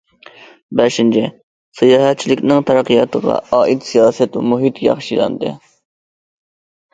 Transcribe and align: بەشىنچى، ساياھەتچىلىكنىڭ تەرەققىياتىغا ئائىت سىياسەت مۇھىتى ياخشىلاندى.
بەشىنچى، 0.79 1.21
ساياھەتچىلىكنىڭ 1.81 2.63
تەرەققىياتىغا 2.69 3.35
ئائىت 3.59 3.85
سىياسەت 3.91 4.41
مۇھىتى 4.55 4.89
ياخشىلاندى. 4.89 5.55